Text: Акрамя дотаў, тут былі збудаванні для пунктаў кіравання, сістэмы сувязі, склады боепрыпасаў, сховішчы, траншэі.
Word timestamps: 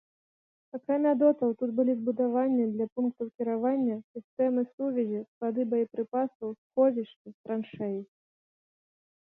Акрамя 0.75 1.11
дотаў, 1.23 1.49
тут 1.59 1.69
былі 1.79 1.93
збудаванні 1.97 2.65
для 2.77 2.87
пунктаў 2.95 3.27
кіравання, 3.41 3.99
сістэмы 4.17 4.61
сувязі, 4.73 5.19
склады 5.29 5.61
боепрыпасаў, 5.77 6.47
сховішчы, 6.63 7.27
траншэі. 7.45 7.99